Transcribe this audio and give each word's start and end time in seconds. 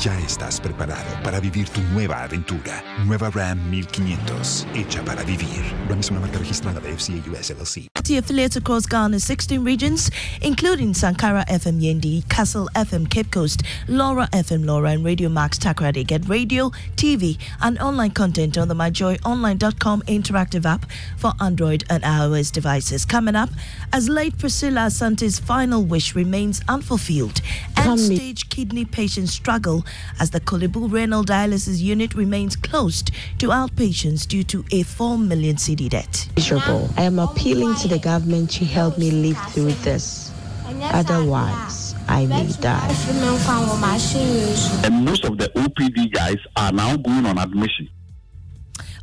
Ya 0.00 0.18
estás 0.20 0.58
preparado 0.60 1.04
para 1.22 1.38
vivir 1.38 1.68
tu 1.68 1.80
nueva 1.92 2.24
aventura. 2.24 2.82
Nueva 3.04 3.30
Ram 3.30 3.58
1500, 3.70 4.66
hecha 4.74 5.04
para 5.04 5.22
vivir. 5.22 5.62
Ram 5.88 6.00
es 6.00 6.10
una 6.10 6.20
marca 6.20 6.38
registrada 6.38 6.80
de 6.80 6.96
FCA 6.96 7.22
US 7.30 7.50
LLC. 7.50 7.88
affiliates 8.18 8.56
across 8.56 8.86
Ghana's 8.86 9.24
16 9.24 9.62
regions, 9.62 10.10
including 10.40 10.92
Sankara 10.92 11.44
FM 11.48 11.80
Yendi, 11.80 12.28
Castle 12.28 12.68
FM 12.74 13.08
Cape 13.10 13.30
Coast, 13.30 13.62
Laura 13.86 14.28
FM 14.32 14.64
Laura, 14.66 14.90
and 14.90 15.04
Radio 15.04 15.28
Max 15.28 15.58
Takoradi. 15.58 16.04
Get 16.06 16.28
radio, 16.28 16.70
TV, 16.96 17.38
and 17.60 17.78
online 17.78 18.10
content 18.10 18.58
on 18.58 18.68
the 18.68 18.74
MyJoyOnline.com 18.74 20.02
interactive 20.02 20.64
app 20.64 20.86
for 21.16 21.32
Android 21.40 21.84
and 21.90 22.02
iOS 22.02 22.50
devices. 22.50 23.04
Coming 23.04 23.36
up, 23.36 23.50
as 23.92 24.08
late 24.08 24.36
Priscilla 24.38 24.86
Asante's 24.86 25.38
final 25.38 25.84
wish 25.84 26.14
remains 26.14 26.60
unfulfilled, 26.68 27.40
end 27.76 28.00
stage 28.00 28.48
kidney 28.48 28.84
patients 28.84 29.32
struggle 29.32 29.81
as 30.20 30.30
the 30.30 30.40
Korle 30.40 30.70
Bu 30.70 30.88
renal 30.88 31.24
dialysis 31.24 31.80
unit 31.80 32.14
remains 32.14 32.56
closed 32.56 33.10
to 33.38 33.48
outpatients 33.48 34.26
due 34.26 34.42
to 34.44 34.64
a 34.72 34.82
4 34.82 35.18
million 35.18 35.56
cedi 35.56 35.88
debt. 35.88 36.28
miserable. 36.36 36.90
I 36.96 37.02
am 37.02 37.18
appealing 37.18 37.74
to 37.76 37.88
the 37.88 37.98
government 37.98 38.50
to 38.52 38.64
help 38.64 38.98
me 38.98 39.10
live 39.10 39.38
through 39.50 39.72
this. 39.84 40.30
Otherwise, 40.84 41.94
I 42.08 42.26
may 42.26 42.48
die. 42.60 42.88
And 44.84 45.04
most 45.04 45.24
of 45.24 45.38
the 45.38 45.48
OPD 45.54 46.12
guys 46.12 46.38
are 46.56 46.72
now 46.72 46.96
going 46.96 47.26
on 47.26 47.38
admission. 47.38 47.88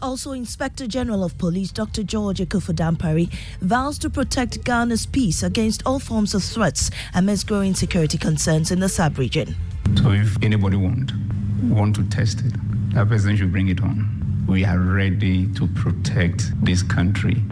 Also, 0.02 0.32
Inspector 0.32 0.86
General 0.88 1.24
of 1.24 1.38
Police 1.38 1.72
Dr. 1.72 2.04
George 2.04 2.40
Akuffo 2.40 2.74
Dampare 2.74 3.30
vows 3.62 3.98
to 4.00 4.10
protect 4.10 4.64
Ghana's 4.64 5.06
peace 5.06 5.44
against 5.44 5.84
all 5.86 6.00
forms 6.00 6.34
of 6.34 6.44
threats 6.44 6.90
amidst 7.14 7.48
growing 7.48 7.74
security 7.74 8.18
concerns 8.18 8.72
in 8.72 8.80
the 8.80 8.88
sub-region. 8.88 9.56
So 10.02 10.12
if 10.12 10.38
anybody 10.44 10.78
want 10.78 11.12
want 11.64 11.96
to 11.96 12.04
test 12.10 12.42
it, 12.46 12.54
that 12.94 13.10
person 13.10 13.36
should 13.36 13.52
bring 13.52 13.68
it 13.68 13.82
on. 13.82 14.46
We 14.48 14.64
are 14.66 14.80
ready 14.80 15.48
to 15.54 15.68
protect 15.68 16.52
this 16.64 16.82
country. 16.82 17.44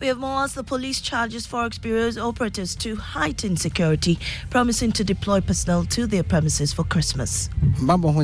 We 0.00 0.06
have 0.06 0.18
more 0.18 0.44
as 0.44 0.54
the 0.54 0.64
police 0.64 1.00
charges 1.00 1.46
Forex 1.46 1.80
Bureau's 1.80 2.16
operatives 2.16 2.74
to 2.76 2.96
heighten 2.96 3.56
security, 3.56 4.18
promising 4.48 4.92
to 4.92 5.04
deploy 5.04 5.40
personnel 5.40 5.84
to 5.86 6.06
their 6.06 6.22
premises 6.22 6.72
for 6.72 6.84
Christmas. 6.84 7.50
mbabɔ 7.80 8.14
ho 8.14 8.22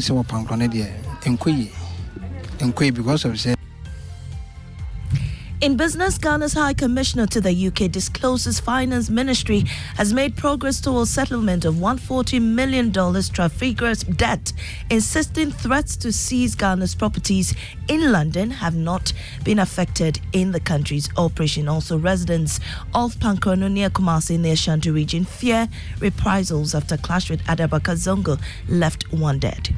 In 5.66 5.76
business, 5.76 6.16
Ghana's 6.16 6.52
High 6.52 6.74
Commissioner 6.74 7.26
to 7.26 7.40
the 7.40 7.66
UK 7.66 7.90
discloses 7.90 8.60
Finance 8.60 9.10
Ministry 9.10 9.64
has 9.96 10.14
made 10.14 10.36
progress 10.36 10.80
towards 10.80 11.10
settlement 11.10 11.64
of 11.64 11.74
$140 11.74 12.40
million 12.40 12.92
Trafigura's 12.92 14.04
debt, 14.04 14.52
insisting 14.90 15.50
threats 15.50 15.96
to 15.96 16.12
seize 16.12 16.54
Ghana's 16.54 16.94
properties 16.94 17.52
in 17.88 18.12
London 18.12 18.48
have 18.52 18.76
not 18.76 19.12
been 19.42 19.58
affected 19.58 20.20
in 20.32 20.52
the 20.52 20.60
country's 20.60 21.08
operation. 21.16 21.66
Also, 21.66 21.98
residents 21.98 22.60
of 22.94 23.16
Pankrono 23.16 23.68
near 23.68 23.90
Kumasi 23.90 24.36
in 24.36 24.42
the 24.42 24.52
Ashanti 24.52 24.90
region 24.90 25.24
fear 25.24 25.68
reprisals 25.98 26.76
after 26.76 26.96
clash 26.96 27.28
with 27.28 27.42
Adabraka 27.46 27.96
Zongo 27.96 28.40
left 28.68 29.12
one 29.12 29.40
dead. 29.40 29.74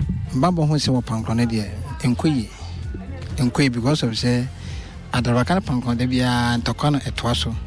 because 3.73 4.02
of 4.02 4.11
sɛ 4.11 4.49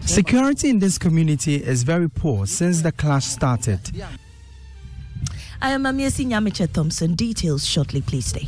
Security 0.05 0.69
in 0.69 0.79
this 0.79 0.97
community 0.97 1.55
is 1.55 1.83
very 1.83 2.09
poor 2.09 2.45
since 2.45 2.81
the 2.81 2.91
clash 2.91 3.25
started. 3.25 3.79
I 5.61 5.71
am 5.71 5.83
Amiesi 5.83 6.25
Nyamiche 6.25 6.71
Thompson. 6.71 7.15
Details 7.15 7.65
shortly, 7.65 8.01
please 8.01 8.25
stay. 8.27 8.47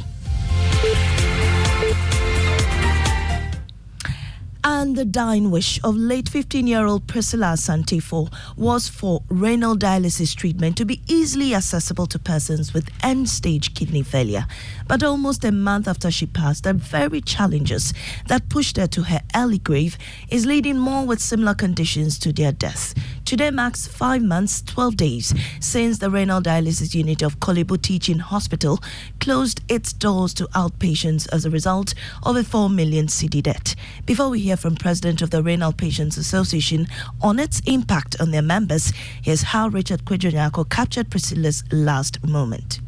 And 4.66 4.96
the 4.96 5.04
dying 5.04 5.52
wish 5.52 5.78
of 5.84 5.98
late 5.98 6.30
15 6.30 6.68
year 6.68 6.86
old 6.86 7.06
Priscilla 7.06 7.56
Santifo 7.58 8.32
was 8.56 8.88
for 8.88 9.22
renal 9.28 9.76
dialysis 9.76 10.34
treatment 10.34 10.78
to 10.78 10.86
be 10.86 11.02
easily 11.06 11.54
accessible 11.54 12.06
to 12.08 12.18
persons 12.18 12.74
with 12.74 12.90
end 13.04 13.28
stage 13.28 13.74
kidney 13.74 14.04
failure. 14.04 14.46
But 14.88 15.04
almost 15.04 15.44
a 15.44 15.52
month 15.52 15.90
after 15.90 16.10
she 16.10 16.28
passed, 16.28 16.64
the 16.64 16.74
very 16.74 17.20
challenges 17.20 17.94
that 18.28 18.48
pushed 18.48 18.78
her 18.78 18.88
to 18.88 19.04
her 19.04 19.20
early 19.36 19.58
grave 19.58 19.98
is 20.30 20.46
leading 20.46 20.78
more 20.78 21.06
with 21.06 21.20
similar 21.22 21.56
conditions 21.56 22.18
to 22.20 22.32
their 22.32 22.54
death. 22.54 22.94
Today 23.26 23.52
marks 23.52 23.88
five 23.88 24.22
months, 24.22 24.62
12 24.64 24.98
days 24.98 25.34
since 25.62 25.98
the 25.98 26.10
renal 26.10 26.42
dialysis 26.42 26.94
unit 26.94 27.22
of 27.22 27.40
Korle 27.40 27.66
Bu 27.66 27.78
Teaching 27.78 28.20
Hospital 28.20 28.80
closed 29.22 29.62
its 29.70 29.94
doors 29.94 30.34
to 30.36 30.46
outpatients 30.48 31.28
as 31.32 31.46
a 31.46 31.50
result 31.50 31.94
of 32.24 32.36
a 32.36 32.44
4 32.44 32.70
million 32.70 33.08
cedi 33.08 33.42
debt. 33.42 33.76
Before 34.06 34.30
we 34.30 34.42
hear 34.42 34.58
from 34.58 34.76
President 34.76 35.22
of 35.22 35.30
the 35.30 35.42
Renal 35.42 35.72
Patients 35.72 36.18
Association 36.18 36.86
on 37.22 37.40
its 37.40 37.62
impact 37.66 38.20
on 38.20 38.32
their 38.32 38.42
members, 38.42 38.92
here's 39.22 39.42
how 39.42 39.70
Richard 39.70 40.04
Kwadwo 40.04 40.70
captured 40.70 41.10
Priscilla's 41.10 41.64
last 41.72 42.22
moment. 42.28 42.82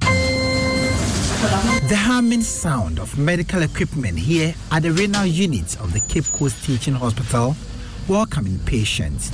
The 1.87 1.97
humming 1.97 2.41
sound 2.41 2.99
of 2.99 3.17
medical 3.17 3.61
equipment 3.61 4.19
here 4.19 4.53
at 4.71 4.83
the 4.83 4.91
renal 4.91 5.25
unit 5.25 5.79
of 5.79 5.93
the 5.93 6.01
Cape 6.01 6.25
Coast 6.25 6.63
Teaching 6.65 6.95
Hospital 6.95 7.55
welcoming 8.07 8.59
patients. 8.59 9.31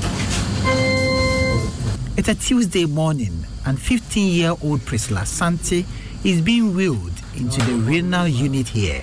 It's 2.18 2.28
a 2.28 2.36
Tuesday 2.36 2.86
morning, 2.86 3.46
and 3.66 3.80
15 3.80 4.34
year 4.34 4.54
old 4.62 4.86
Priscilla 4.86 5.26
Santi 5.26 5.86
is 6.26 6.42
being 6.42 6.76
wheeled 6.76 7.14
into 7.38 7.62
the 7.62 7.74
renal 7.76 8.28
unit 8.28 8.68
here. 8.68 9.02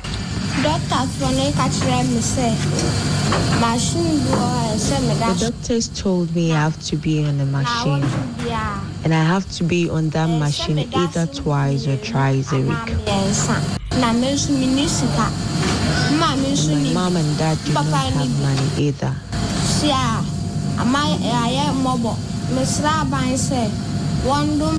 The 5.41 5.51
doctors 5.51 5.89
told 6.01 6.35
me 6.35 6.53
I 6.53 6.61
have 6.61 6.79
to 6.85 6.97
be 6.97 7.25
on 7.25 7.39
the 7.39 7.47
machine, 7.47 8.05
and 9.05 9.15
I 9.15 9.25
have 9.25 9.51
to 9.53 9.65
be 9.65 9.89
on 9.89 10.11
that 10.11 10.29
machine 10.29 10.79
either 10.95 11.27
twice 11.27 11.87
or 11.87 11.97
thrice 11.97 12.53
a 12.53 12.61
week. 12.61 12.89
My 16.69 16.93
mom 16.93 17.17
and 17.17 17.39
dad 17.39 17.59
do 17.65 17.73
not 17.73 17.87
have 17.87 18.41
money 18.43 18.69
either. 18.89 19.15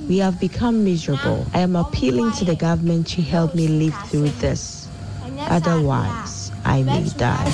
We 0.07 0.18
have 0.18 0.39
become 0.39 0.83
miserable. 0.83 1.45
I 1.54 1.60
am 1.60 1.75
appealing 1.75 2.31
to 2.33 2.45
the 2.45 2.56
government 2.56 3.07
to 3.07 3.21
help 3.21 3.54
me 3.56 3.68
live 3.68 3.95
through 4.07 4.30
this. 4.42 4.88
Otherwise, 5.39 6.51
I 6.66 6.83
may 6.83 7.07
die. 7.10 7.45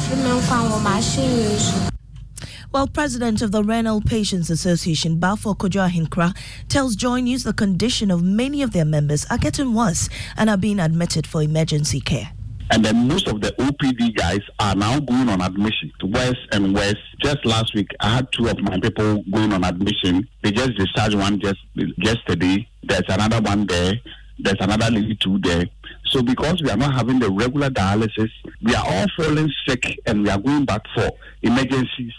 Well, 2.71 2.87
President 2.87 3.41
of 3.41 3.51
the 3.51 3.63
Renal 3.63 4.01
Patients 4.01 4.49
Association, 4.49 5.17
Bafo 5.19 5.55
Kojo 5.55 5.89
Ahinkra, 5.89 6.35
tells 6.67 6.95
Joy 6.95 7.21
News 7.21 7.43
the 7.43 7.53
condition 7.53 8.11
of 8.11 8.23
many 8.23 8.61
of 8.61 8.71
their 8.71 8.85
members 8.85 9.25
are 9.29 9.37
getting 9.37 9.73
worse 9.73 10.09
and 10.35 10.49
are 10.49 10.57
being 10.57 10.79
admitted 10.79 11.27
for 11.27 11.41
emergency 11.41 12.01
care. 12.01 12.31
And 12.71 12.83
then 12.83 13.07
most 13.07 13.27
of 13.27 13.41
the 13.41 13.51
OPD 13.59 14.15
guys 14.15 14.39
are 14.59 14.75
now 14.75 14.99
going 14.99 15.29
on 15.29 15.41
admission 15.41 15.91
to 15.99 16.07
West 16.07 16.39
and 16.51 16.73
West. 16.73 16.97
Just 17.23 17.45
last 17.45 17.73
week, 17.75 17.87
I 17.99 18.15
had 18.15 18.31
two 18.31 18.47
of 18.47 18.59
my 18.59 18.79
people 18.79 19.23
going 19.31 19.53
on 19.53 19.63
admission. 19.63 20.27
They 20.43 20.51
just 20.51 20.75
discharged 20.75 21.15
one 21.15 21.39
just 21.39 21.59
yesterday. 21.97 22.67
There's 22.83 23.03
another 23.07 23.39
one 23.41 23.67
there. 23.67 23.93
There's 24.39 24.57
another 24.59 24.91
lady 24.91 25.15
too 25.15 25.37
there. 25.39 25.65
So 26.07 26.21
because 26.21 26.61
we 26.63 26.69
are 26.69 26.77
not 26.77 26.93
having 26.95 27.19
the 27.19 27.31
regular 27.31 27.69
dialysis, 27.69 28.29
we 28.61 28.73
are 28.75 28.83
all 28.85 29.05
falling 29.15 29.51
sick 29.67 29.99
and 30.05 30.23
we 30.23 30.29
are 30.29 30.39
going 30.39 30.65
back 30.65 30.81
for 30.95 31.09
emergencies. 31.43 32.13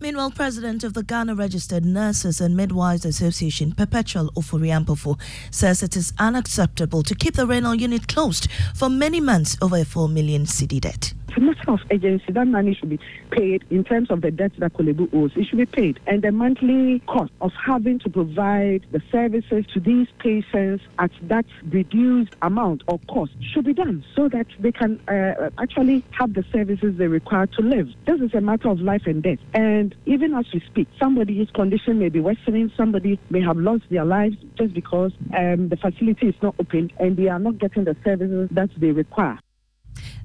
Meanwhile, 0.00 0.32
President 0.32 0.84
of 0.84 0.94
the 0.94 1.02
Ghana 1.02 1.34
Registered 1.34 1.84
Nurses 1.84 2.40
and 2.40 2.56
Midwives 2.56 3.04
Association, 3.04 3.72
Perpetual 3.72 4.30
Ofori-Ampofo, 4.32 5.18
says 5.50 5.82
it 5.82 5.96
is 5.96 6.12
unacceptable 6.18 7.02
to 7.02 7.14
keep 7.14 7.34
the 7.34 7.46
renal 7.46 7.74
unit 7.74 8.08
closed 8.08 8.48
for 8.74 8.88
many 8.88 9.20
months 9.20 9.56
over 9.62 9.76
a 9.76 9.84
4 9.84 10.08
million 10.08 10.44
cedi 10.44 10.80
debt 10.80 11.14
it's 11.32 11.38
a 11.38 11.40
matter 11.40 11.70
of 11.70 11.80
urgency. 11.90 12.32
That 12.32 12.46
money 12.46 12.74
should 12.74 12.90
be 12.90 13.00
paid 13.30 13.64
in 13.70 13.84
terms 13.84 14.10
of 14.10 14.20
the 14.20 14.30
debt 14.30 14.52
that 14.58 14.74
Korle 14.74 14.94
Bu 14.94 15.08
owes. 15.14 15.32
It 15.34 15.46
should 15.46 15.58
be 15.58 15.66
paid. 15.66 15.98
And 16.06 16.20
the 16.20 16.30
monthly 16.30 17.00
cost 17.06 17.32
of 17.40 17.52
having 17.54 17.98
to 18.00 18.10
provide 18.10 18.84
the 18.90 19.00
services 19.10 19.64
to 19.72 19.80
these 19.80 20.08
patients 20.18 20.84
at 20.98 21.10
that 21.22 21.46
reduced 21.70 22.34
amount 22.42 22.82
or 22.86 22.98
cost 23.08 23.32
should 23.40 23.64
be 23.64 23.72
done 23.72 24.04
so 24.14 24.28
that 24.28 24.46
they 24.58 24.72
can 24.72 25.00
uh, 25.08 25.50
actually 25.58 26.04
have 26.10 26.34
the 26.34 26.44
services 26.52 26.96
they 26.98 27.06
require 27.06 27.46
to 27.46 27.62
live. 27.62 27.88
This 28.06 28.20
is 28.20 28.34
a 28.34 28.40
matter 28.40 28.68
of 28.68 28.80
life 28.80 29.06
and 29.06 29.22
death. 29.22 29.38
And 29.54 29.94
even 30.04 30.34
as 30.34 30.44
we 30.52 30.60
speak, 30.60 30.88
somebody's 31.00 31.50
condition 31.50 31.98
may 31.98 32.10
be 32.10 32.20
worsening, 32.20 32.70
somebody 32.76 33.18
may 33.30 33.40
have 33.40 33.56
lost 33.56 33.84
their 33.90 34.04
lives 34.04 34.36
just 34.56 34.74
because 34.74 35.12
um, 35.34 35.70
the 35.70 35.76
facility 35.76 36.28
is 36.28 36.34
not 36.42 36.54
open 36.58 36.92
and 36.98 37.16
they 37.16 37.28
are 37.28 37.38
not 37.38 37.58
getting 37.58 37.84
the 37.84 37.96
services 38.04 38.48
that 38.52 38.68
they 38.76 38.90
require. 38.90 39.38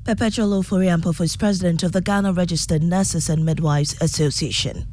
Perpetual 0.08 0.52
Ofori-Ampofo 0.52 1.20
is 1.26 1.36
president 1.36 1.84
of 1.84 1.92
the 1.92 2.00
Ghana 2.00 2.32
Registered 2.32 2.82
Nurses 2.82 3.28
and 3.28 3.44
Midwives 3.44 3.94
Association. 4.00 4.86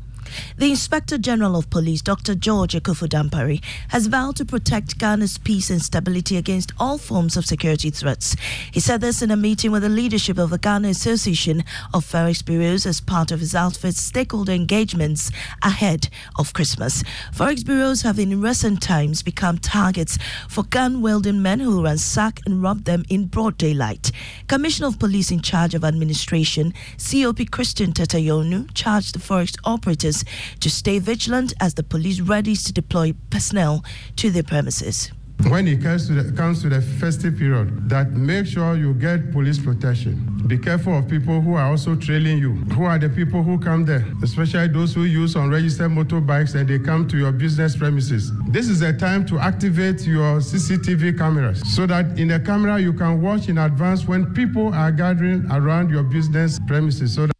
The 0.56 0.70
Inspector 0.70 1.16
General 1.18 1.56
of 1.56 1.70
Police, 1.70 2.02
Dr. 2.02 2.34
George 2.34 2.74
Akuffo 2.74 3.08
Dampare, 3.08 3.62
has 3.88 4.06
vowed 4.06 4.36
to 4.36 4.44
protect 4.44 4.98
Ghana's 4.98 5.38
peace 5.38 5.70
and 5.70 5.82
stability 5.82 6.36
against 6.36 6.72
all 6.78 6.98
forms 6.98 7.36
of 7.36 7.44
security 7.44 7.90
threats. 7.90 8.36
He 8.72 8.80
said 8.80 9.00
this 9.00 9.22
in 9.22 9.30
a 9.30 9.36
meeting 9.36 9.70
with 9.70 9.82
the 9.82 9.88
leadership 9.88 10.38
of 10.38 10.50
the 10.50 10.58
Ghana 10.58 10.88
Association 10.88 11.64
of 11.92 12.04
Forex 12.04 12.44
Bureaus 12.44 12.86
as 12.86 13.00
part 13.00 13.30
of 13.30 13.40
his 13.40 13.54
outfit's 13.54 14.00
stakeholder 14.02 14.52
engagements 14.52 15.30
ahead 15.62 16.08
of 16.38 16.52
Christmas. 16.52 17.02
Forex 17.32 17.64
Bureaus 17.64 18.02
have 18.02 18.18
in 18.18 18.40
recent 18.40 18.80
times 18.82 19.22
become 19.22 19.58
targets 19.58 20.18
for 20.48 20.64
gun 20.64 21.02
wielding 21.02 21.42
men 21.42 21.60
who 21.60 21.84
ransack 21.84 22.40
and 22.46 22.62
rob 22.62 22.84
them 22.84 23.04
in 23.08 23.26
broad 23.26 23.58
daylight. 23.58 24.10
Commissioner 24.48 24.88
of 24.88 24.98
Police 24.98 25.30
in 25.30 25.40
charge 25.40 25.74
of 25.74 25.84
administration, 25.84 26.72
COP 26.98 27.50
Christian 27.50 27.92
Tetteh 27.92 28.24
Yohuno, 28.24 28.68
charged 28.74 29.14
the 29.14 29.18
Forex 29.18 29.56
operators 29.64 30.23
to 30.60 30.70
stay 30.70 30.98
vigilant 30.98 31.52
as 31.60 31.74
the 31.74 31.82
police 31.82 32.20
readies 32.20 32.64
to 32.66 32.72
deploy 32.72 33.12
personnel 33.30 33.84
to 34.16 34.30
their 34.30 34.42
premises. 34.42 35.10
When 35.48 35.68
it 35.68 35.82
comes 35.82 36.06
to 36.06 36.14
the, 36.14 36.32
comes 36.32 36.62
to 36.62 36.70
the 36.70 36.80
festive 36.80 37.36
period 37.36 37.90
that 37.90 38.12
make 38.12 38.46
sure 38.46 38.76
you 38.76 38.94
get 38.94 39.30
police 39.30 39.58
protection. 39.58 40.30
Be 40.46 40.56
careful 40.56 40.96
of 40.98 41.08
people 41.08 41.40
who 41.40 41.54
are 41.54 41.66
also 41.66 41.96
trailing 41.96 42.38
you. 42.38 42.52
Who 42.74 42.84
are 42.84 42.98
the 42.98 43.10
people 43.10 43.42
who 43.42 43.58
come 43.58 43.84
there? 43.84 44.06
Especially 44.22 44.68
those 44.68 44.94
who 44.94 45.04
use 45.04 45.34
unregistered 45.34 45.90
motorbikes 45.90 46.54
and 46.54 46.68
they 46.68 46.78
come 46.78 47.06
to 47.08 47.18
your 47.18 47.32
business 47.32 47.76
premises. 47.76 48.32
This 48.48 48.68
is 48.68 48.80
a 48.80 48.92
time 48.92 49.26
to 49.26 49.38
activate 49.38 50.06
your 50.06 50.38
cctv 50.38 51.18
cameras 51.18 51.62
so 51.74 51.84
that 51.86 52.18
in 52.18 52.28
the 52.28 52.40
camera 52.40 52.78
you 52.78 52.94
can 52.94 53.20
watch 53.20 53.48
in 53.48 53.58
advance 53.58 54.06
when 54.06 54.32
people 54.32 54.72
are 54.72 54.92
gathering 54.92 55.44
around 55.50 55.90
your 55.90 56.04
business 56.04 56.58
premises. 56.66 57.12
So 57.14 57.33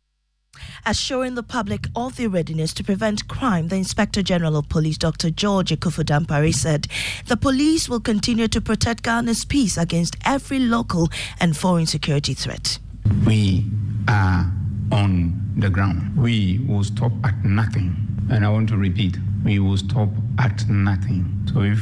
assuring 0.86 1.34
the 1.34 1.42
public 1.42 1.86
of 1.94 2.16
their 2.16 2.28
readiness 2.28 2.72
to 2.74 2.84
prevent 2.84 3.28
crime, 3.28 3.68
the 3.68 3.76
Inspector 3.76 4.22
General 4.22 4.56
of 4.56 4.68
Police, 4.68 4.98
Dr. 4.98 5.30
George 5.30 5.70
Akuffo 5.70 6.04
Dampare, 6.04 6.54
said 6.54 6.86
the 7.26 7.36
police 7.36 7.88
will 7.88 8.00
continue 8.00 8.48
to 8.48 8.60
protect 8.60 9.02
Ghana's 9.02 9.44
peace 9.44 9.76
against 9.76 10.16
every 10.24 10.58
local 10.58 11.10
and 11.40 11.56
foreign 11.56 11.86
security 11.86 12.34
threat. 12.34 12.78
We 13.26 13.64
are 14.08 14.50
on 14.92 15.54
the 15.56 15.70
ground. 15.70 16.16
We 16.16 16.58
will 16.66 16.84
stop 16.84 17.12
at 17.24 17.44
nothing. 17.44 17.96
And 18.30 18.44
I 18.44 18.48
want 18.48 18.68
to 18.70 18.76
repeat, 18.76 19.16
we 19.44 19.58
will 19.58 19.76
stop 19.76 20.08
at 20.38 20.68
nothing. 20.68 21.48
So 21.52 21.62
if 21.62 21.80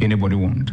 anybody 0.00 0.36
want 0.36 0.70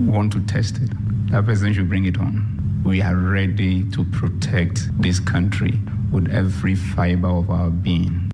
want 0.00 0.32
to 0.32 0.40
test 0.46 0.76
it, 0.78 0.90
that 1.30 1.44
person 1.44 1.72
should 1.72 1.88
bring 1.88 2.06
it 2.06 2.18
on. 2.18 2.82
We 2.84 3.02
are 3.02 3.14
ready 3.14 3.88
to 3.90 4.04
protect 4.04 4.88
this 5.00 5.20
country 5.20 5.78
with 6.12 6.28
every 6.30 6.74
fiber 6.74 7.28
of 7.28 7.50
our 7.50 7.70
being. 7.70 8.30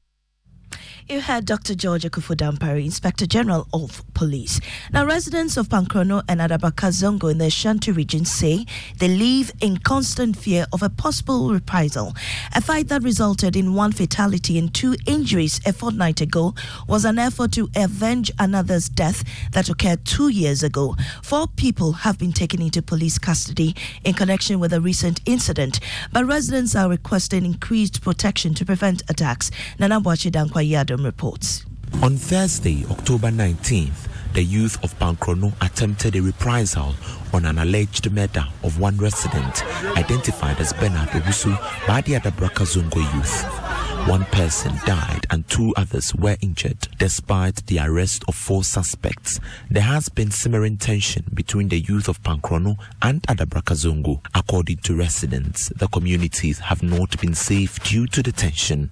You 1.10 1.22
heard 1.22 1.46
Dr. 1.46 1.74
George 1.74 2.02
Akuffo 2.02 2.36
Dampare, 2.36 2.84
Inspector 2.84 3.24
General 3.24 3.66
of 3.72 4.02
Police. 4.12 4.60
Now, 4.92 5.06
residents 5.06 5.56
of 5.56 5.70
Pankrono 5.70 6.22
and 6.28 6.38
Adabraka 6.38 6.90
Zongo 6.92 7.30
in 7.30 7.38
the 7.38 7.46
Ashanti 7.46 7.92
region 7.92 8.26
say 8.26 8.66
they 8.98 9.08
live 9.08 9.50
in 9.62 9.78
constant 9.78 10.36
fear 10.36 10.66
of 10.70 10.82
a 10.82 10.90
possible 10.90 11.50
reprisal. 11.50 12.14
A 12.54 12.60
fight 12.60 12.88
that 12.88 13.02
resulted 13.02 13.56
in 13.56 13.72
one 13.72 13.92
fatality 13.92 14.58
and 14.58 14.74
two 14.74 14.96
injuries 15.06 15.62
a 15.64 15.72
fortnight 15.72 16.20
ago 16.20 16.54
was 16.86 17.06
an 17.06 17.18
effort 17.18 17.52
to 17.52 17.70
avenge 17.74 18.30
another's 18.38 18.90
death 18.90 19.24
that 19.52 19.70
occurred 19.70 20.04
two 20.04 20.28
years 20.28 20.62
ago. 20.62 20.94
Four 21.22 21.46
people 21.46 21.92
have 21.92 22.18
been 22.18 22.32
taken 22.32 22.60
into 22.60 22.82
police 22.82 23.18
custody 23.18 23.74
in 24.04 24.12
connection 24.12 24.60
with 24.60 24.74
a 24.74 24.80
recent 24.82 25.22
incident, 25.24 25.80
but 26.12 26.26
residents 26.26 26.76
are 26.76 26.90
requesting 26.90 27.46
increased 27.46 28.02
protection 28.02 28.52
to 28.52 28.66
prevent 28.66 29.02
attacks. 29.08 29.50
Nana 29.78 30.02
Dankwa 30.02 30.97
reports. 31.04 31.64
On 32.02 32.16
Thursday, 32.16 32.84
October 32.90 33.28
19th, 33.28 34.08
the 34.34 34.42
youth 34.42 34.82
of 34.84 34.96
Pankrono 34.98 35.52
attempted 35.60 36.14
a 36.16 36.20
reprisal 36.20 36.94
on 37.32 37.44
an 37.44 37.58
alleged 37.58 38.10
murder 38.12 38.44
of 38.62 38.78
one 38.78 38.96
resident 38.98 39.64
identified 39.96 40.60
as 40.60 40.72
Bernard 40.74 41.08
Obusu 41.08 41.56
by 41.86 42.00
the 42.02 42.12
Adabraka 42.12 42.64
Zongo 42.66 43.02
youth. 43.14 43.97
One 44.08 44.24
person 44.24 44.72
died 44.86 45.26
and 45.28 45.46
two 45.50 45.74
others 45.76 46.14
were 46.14 46.38
injured. 46.40 46.88
Despite 46.96 47.66
the 47.66 47.80
arrest 47.80 48.24
of 48.26 48.34
four 48.34 48.64
suspects, 48.64 49.38
there 49.70 49.82
has 49.82 50.08
been 50.08 50.30
simmering 50.30 50.78
tension 50.78 51.26
between 51.34 51.68
the 51.68 51.78
youth 51.78 52.08
of 52.08 52.22
Pankrono 52.22 52.78
and 53.02 53.22
Adabraka 53.24 53.74
Zongo. 53.76 54.24
According 54.34 54.78
to 54.78 54.96
residents, 54.96 55.68
the 55.76 55.88
communities 55.88 56.58
have 56.58 56.82
not 56.82 57.20
been 57.20 57.34
safe 57.34 57.82
due 57.82 58.06
to 58.06 58.22
the 58.22 58.32
tension. 58.32 58.88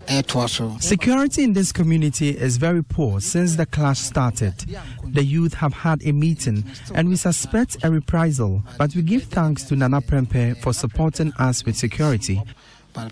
Security 0.80 1.44
in 1.44 1.54
this 1.54 1.72
community 1.72 2.36
is 2.36 2.58
very 2.58 2.84
poor 2.84 3.18
since 3.22 3.56
the 3.56 3.64
clash 3.64 4.00
started. 4.00 4.66
The 5.02 5.24
youth 5.24 5.54
have 5.54 5.72
had 5.72 6.06
a 6.06 6.12
meeting 6.12 6.62
and 6.94 7.08
we 7.08 7.16
suspect 7.16 7.78
a 7.82 7.90
reprisal, 7.90 8.62
but 8.76 8.94
we 8.94 9.00
give 9.00 9.22
thanks 9.22 9.62
to 9.64 9.76
Nana 9.76 10.02
Prempeh 10.02 10.58
for 10.60 10.74
supporting 10.74 11.32
us 11.38 11.64
with 11.64 11.74
security 11.74 12.42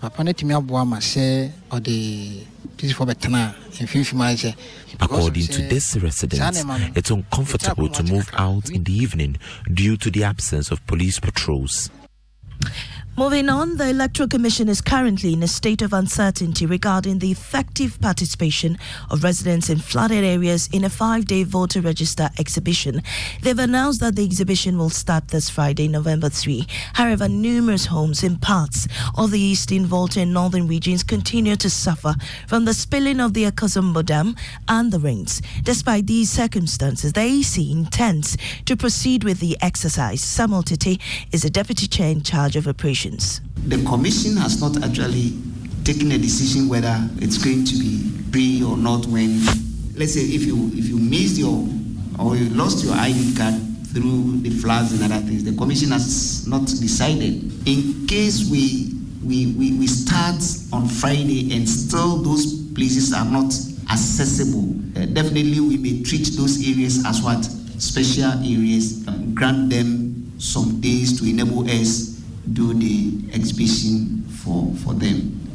papa 0.01 0.23
no 0.23 0.33
tumi 0.33 0.53
aboa 0.53 0.85
ma 0.85 0.97
sɛ 0.97 1.51
ɔde 1.69 1.95
peacefoɔ 2.77 3.05
bɛtena 3.09 3.53
mfimfini 3.81 4.35
sɛ 4.35 4.55
According 4.99 5.47
to 5.47 5.61
this 5.67 5.97
resident, 5.97 6.95
it's 6.95 7.11
uncomfortable 7.11 7.89
to 7.89 8.03
move 8.03 8.29
out 8.37 8.69
in 8.69 8.83
the 8.85 8.93
evening 8.93 9.37
due 9.73 9.97
to 9.97 10.09
the 10.09 10.23
absence 10.23 10.71
of 10.71 10.85
police 10.87 11.19
patrols. 11.19 11.89
Moving 13.17 13.47
on, 13.47 13.77
the 13.77 13.87
Electoral 13.87 14.27
Commission 14.27 14.67
is 14.67 14.81
currently 14.81 15.31
in 15.31 15.41
a 15.41 15.47
state 15.47 15.81
of 15.81 15.93
uncertainty 15.93 16.65
regarding 16.65 17.19
the 17.19 17.31
effective 17.31 17.97
participation 18.01 18.77
of 19.09 19.23
residents 19.23 19.69
in 19.69 19.77
flooded 19.77 20.25
areas 20.25 20.67
in 20.73 20.83
a 20.83 20.89
five 20.89 21.23
day 21.23 21.43
voter 21.43 21.79
register 21.79 22.29
exhibition. 22.37 23.01
They've 23.41 23.57
announced 23.57 24.01
that 24.01 24.17
the 24.17 24.25
exhibition 24.25 24.77
will 24.77 24.89
start 24.89 25.29
this 25.29 25.49
Friday, 25.49 25.87
November 25.87 26.27
3. 26.27 26.67
However, 26.95 27.29
numerous 27.29 27.85
homes 27.85 28.21
in 28.21 28.37
parts 28.37 28.85
of 29.17 29.31
the 29.31 29.39
eastern, 29.39 29.85
Volta, 29.85 30.19
and 30.19 30.33
northern 30.33 30.67
regions 30.67 31.01
continue 31.01 31.55
to 31.55 31.69
suffer 31.69 32.15
from 32.49 32.65
the 32.65 32.73
spilling 32.73 33.21
of 33.21 33.33
the 33.33 33.45
Akosombo 33.45 34.05
Dam 34.05 34.35
and 34.67 34.91
the 34.91 34.99
rains. 34.99 35.41
Despite 35.63 36.07
these 36.07 36.29
circumstances, 36.29 37.13
the 37.13 37.21
EC 37.21 37.71
intends 37.71 38.35
to 38.65 38.75
proceed 38.75 39.23
with 39.23 39.39
the 39.39 39.57
exercise. 39.61 40.19
Samuel 40.19 40.63
Tettey 40.63 40.99
is 41.31 41.43
the 41.43 41.49
deputy 41.49 41.87
chair 41.87 42.09
in 42.11 42.21
charge 42.21 42.57
of 42.57 42.67
operations. 42.67 43.04
The 43.67 43.83
commission 43.85 44.37
has 44.37 44.61
not 44.61 44.81
actually 44.83 45.33
taken 45.83 46.11
a 46.11 46.17
decision 46.17 46.67
whether 46.67 46.97
it's 47.17 47.37
going 47.37 47.63
to 47.65 47.77
be 47.77 47.99
free 48.31 48.63
or 48.63 48.75
not 48.75 49.05
when 49.05 49.39
let's 49.95 50.13
say 50.13 50.21
if 50.21 50.43
you 50.43 50.71
if 50.73 50.89
you 50.89 50.97
missed 50.97 51.37
your 51.37 51.67
or 52.19 52.35
you 52.35 52.49
lost 52.49 52.83
your 52.83 52.93
ID 52.95 53.35
card 53.37 53.55
through 53.93 54.41
the 54.41 54.49
floods 54.49 54.91
and 54.99 55.11
other 55.11 55.25
things, 55.25 55.43
the 55.43 55.55
commission 55.55 55.91
has 55.91 56.45
not 56.47 56.65
decided. 56.65 57.43
In 57.67 58.07
case 58.07 58.49
we 58.49 58.91
we, 59.23 59.53
we, 59.53 59.73
we 59.77 59.87
start 59.87 60.35
on 60.71 60.87
Friday 60.87 61.55
and 61.55 61.67
still 61.67 62.17
those 62.17 62.61
places 62.73 63.13
are 63.13 63.25
not 63.25 63.53
accessible, 63.91 64.69
uh, 64.95 65.05
definitely 65.07 65.59
we 65.59 65.77
may 65.77 66.03
treat 66.03 66.27
those 66.37 66.59
areas 66.67 67.03
as 67.05 67.21
what 67.23 67.43
special 67.81 68.31
areas, 68.43 69.07
um, 69.07 69.33
grant 69.33 69.69
them 69.69 70.31
some 70.39 70.79
days 70.81 71.19
to 71.19 71.27
enable 71.27 71.67
us 71.69 72.14
do 72.53 72.73
the 72.73 73.33
exhibition 73.33 74.23
for, 74.29 74.73
for 74.83 74.93
them. 74.93 75.45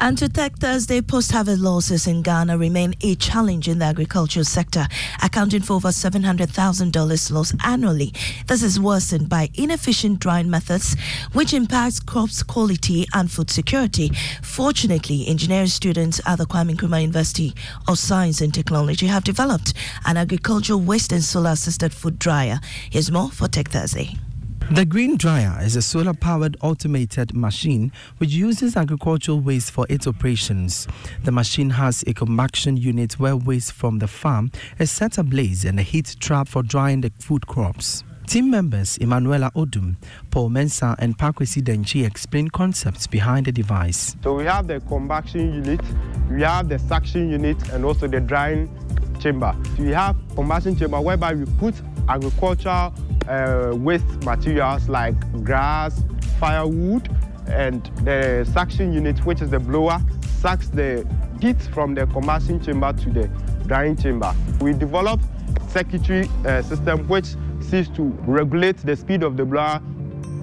And 0.00 0.18
to 0.18 0.28
Tech 0.28 0.56
Thursday, 0.58 1.00
post 1.00 1.30
harvest 1.32 1.60
losses 1.60 2.06
in 2.06 2.22
Ghana 2.22 2.58
remain 2.58 2.94
a 3.00 3.14
challenge 3.14 3.68
in 3.68 3.78
the 3.78 3.86
agricultural 3.86 4.44
sector, 4.44 4.86
accounting 5.22 5.62
for 5.62 5.74
over 5.74 5.88
$700,000 5.88 7.32
loss 7.32 7.54
annually. 7.64 8.12
This 8.46 8.62
is 8.62 8.78
worsened 8.78 9.28
by 9.28 9.50
inefficient 9.54 10.18
drying 10.18 10.50
methods, 10.50 10.96
which 11.32 11.54
impacts 11.54 12.00
crops 12.00 12.42
quality 12.42 13.06
and 13.14 13.30
food 13.30 13.50
security. 13.50 14.10
Fortunately, 14.42 15.26
engineering 15.26 15.68
students 15.68 16.20
at 16.26 16.36
the 16.36 16.46
Kwame 16.46 16.74
Nkrumah 16.74 17.02
University 17.02 17.54
of 17.88 17.98
Science 17.98 18.40
and 18.40 18.52
Technology 18.52 19.06
have 19.06 19.24
developed 19.24 19.74
an 20.04 20.16
agricultural 20.16 20.80
waste 20.80 21.12
and 21.12 21.22
solar 21.22 21.50
assisted 21.50 21.94
food 21.94 22.18
dryer. 22.18 22.60
Here's 22.90 23.10
more 23.10 23.30
for 23.30 23.48
Tech 23.48 23.70
Thursday. 23.70 24.18
The 24.70 24.86
Green 24.86 25.18
Dryer 25.18 25.58
is 25.62 25.76
a 25.76 25.82
solar 25.82 26.14
powered 26.14 26.56
automated 26.62 27.34
machine 27.34 27.92
which 28.16 28.30
uses 28.30 28.76
agricultural 28.76 29.40
waste 29.40 29.70
for 29.70 29.86
its 29.90 30.06
operations. 30.06 30.88
The 31.22 31.32
machine 31.32 31.68
has 31.68 32.02
a 32.06 32.14
compaction 32.14 32.78
unit 32.78 33.20
where 33.20 33.36
waste 33.36 33.72
from 33.72 33.98
the 33.98 34.08
farm 34.08 34.50
is 34.78 34.90
set 34.90 35.18
ablaze 35.18 35.66
and 35.66 35.78
a 35.78 35.82
heat 35.82 36.16
trap 36.18 36.48
for 36.48 36.62
drying 36.62 37.02
the 37.02 37.12
food 37.18 37.46
crops. 37.46 38.04
Team 38.26 38.50
members 38.50 38.96
Emanuela 39.02 39.50
Odum, 39.54 39.96
Paul 40.30 40.48
Mensah, 40.48 40.96
and 40.98 41.18
Pakwesi 41.18 41.60
Denchi 41.62 42.06
explain 42.06 42.48
concepts 42.48 43.06
behind 43.06 43.44
the 43.44 43.52
device. 43.52 44.16
So 44.22 44.34
we 44.34 44.44
have 44.44 44.66
the 44.66 44.80
compaction 44.80 45.52
unit, 45.52 45.82
we 46.30 46.40
have 46.40 46.70
the 46.70 46.78
suction 46.78 47.28
unit, 47.30 47.68
and 47.68 47.84
also 47.84 48.06
the 48.06 48.20
drying 48.20 48.70
chamber. 49.20 49.54
We 49.78 49.90
have 49.90 50.16
combustion 50.34 50.74
chamber 50.74 51.02
whereby 51.02 51.34
we 51.34 51.44
put 51.58 51.74
agricultural 52.08 52.94
uh, 53.28 53.72
waste 53.74 54.24
materials 54.24 54.88
like 54.88 55.14
grass, 55.44 56.02
firewood, 56.38 57.08
and 57.46 57.84
the 58.04 58.48
suction 58.52 58.92
unit, 58.92 59.18
which 59.24 59.42
is 59.42 59.50
the 59.50 59.58
blower, 59.58 59.98
sucks 60.40 60.68
the 60.68 61.06
heat 61.40 61.60
from 61.72 61.94
the 61.94 62.06
combustion 62.06 62.60
chamber 62.62 62.92
to 62.92 63.10
the 63.10 63.30
drying 63.66 63.96
chamber. 63.96 64.34
We 64.60 64.72
developed 64.72 65.24
circuitry 65.68 66.28
uh, 66.46 66.62
system 66.62 67.08
which 67.08 67.34
seeks 67.60 67.88
to 67.96 68.02
regulate 68.26 68.78
the 68.78 68.96
speed 68.96 69.22
of 69.22 69.36
the 69.36 69.44
blower 69.44 69.80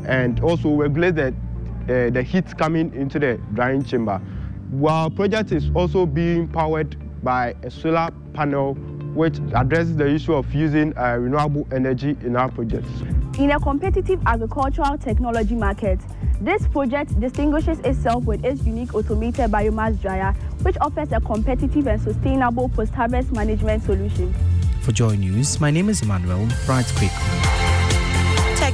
and 0.08 0.40
also 0.42 0.70
regulate 0.70 1.16
the, 1.16 1.28
uh, 1.28 2.10
the 2.10 2.24
heat 2.24 2.58
coming 2.58 2.94
into 2.94 3.20
the 3.20 3.40
drying 3.54 3.84
chamber. 3.84 4.22
Our 4.84 5.10
project 5.10 5.52
is 5.52 5.70
also 5.76 6.06
being 6.06 6.48
powered 6.48 6.96
by 7.24 7.56
a 7.64 7.70
solar 7.70 8.10
panel 8.34 8.76
which 9.14 9.40
addresses 9.56 9.96
the 9.96 10.08
issue 10.08 10.34
of 10.34 10.54
using 10.54 10.98
uh, 10.98 11.18
renewable 11.18 11.68
energy 11.72 12.18
in 12.24 12.36
our 12.36 12.50
projects. 12.50 12.90
In 13.38 13.52
a 13.52 13.60
competitive 13.60 14.22
agricultural 14.26 14.98
technology 14.98 15.56
market, 15.56 16.00
this 16.42 16.68
project 16.68 17.20
distinguishes 17.20 17.80
itself 17.80 18.24
with 18.26 18.44
its 18.44 18.64
unique 18.66 18.94
automated 18.96 19.52
biomass 19.52 20.02
dryer, 20.02 20.34
which 20.64 20.76
offers 20.82 21.12
a 21.12 21.22
competitive 21.22 21.88
and 21.88 22.02
sustainable 22.02 22.70
post-harvest 22.70 23.32
management 23.32 23.84
solution. 23.84 24.34
For 24.82 24.92
Joy 24.92 25.16
News, 25.16 25.62
my 25.62 25.70
name 25.70 25.90
is 25.90 26.02
Emmanuel 26.02 26.48
Bright 26.66 26.92
Quick. 26.98 27.61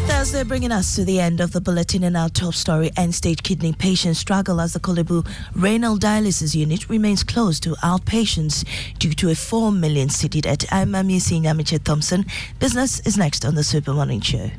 Thursday 0.07 0.43
bringing 0.43 0.71
us 0.71 0.95
to 0.95 1.03
the 1.03 1.19
end 1.19 1.41
of 1.41 1.51
the 1.51 1.59
bulletin 1.59 2.03
and 2.03 2.15
our 2.15 2.29
top 2.29 2.53
story. 2.53 2.91
End-stage 2.95 3.43
kidney 3.43 3.73
patients 3.73 4.19
struggle 4.19 4.61
as 4.61 4.73
the 4.73 4.79
Korle 4.79 5.27
renal 5.53 5.97
dialysis 5.97 6.55
unit 6.55 6.89
remains 6.89 7.23
closed 7.23 7.63
to 7.63 7.75
outpatients 7.83 8.65
due 8.99 9.13
to 9.13 9.29
a 9.29 9.35
4 9.35 9.71
million 9.71 10.07
cedi 10.07 10.41
debt. 10.41 10.65
I'm 10.71 10.91
Sinyamiche 10.93 11.83
Thompson. 11.83 12.25
Business 12.59 13.01
is 13.01 13.17
next 13.17 13.43
on 13.43 13.55
the 13.55 13.63
Super 13.63 13.93
Morning 13.93 14.21
Show. 14.21 14.49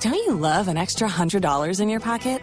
Don't 0.00 0.14
you 0.14 0.34
love 0.34 0.68
an 0.68 0.76
extra 0.76 1.08
$100 1.08 1.80
in 1.80 1.88
your 1.88 2.00
pocket? 2.00 2.42